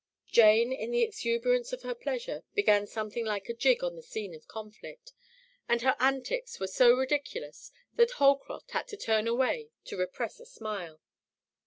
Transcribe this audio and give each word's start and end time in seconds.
Jane, 0.25 0.73
in 0.73 0.89
the 0.89 1.03
exuberance 1.03 1.73
of 1.73 1.83
her 1.83 1.93
pleasure, 1.93 2.43
began 2.55 2.87
something 2.87 3.23
like 3.23 3.47
a 3.49 3.53
jig 3.53 3.83
on 3.83 3.95
the 3.95 4.01
scene 4.01 4.33
of 4.33 4.47
conflict, 4.47 5.13
and 5.69 5.83
her 5.83 5.95
antics 5.99 6.59
were 6.59 6.65
so 6.65 6.91
ridiculous 6.97 7.71
that 7.97 8.09
Holcroft 8.13 8.71
had 8.71 8.87
to 8.87 8.97
turn 8.97 9.27
away 9.27 9.69
to 9.85 9.97
repress 9.97 10.39
a 10.39 10.45
smile. 10.47 10.99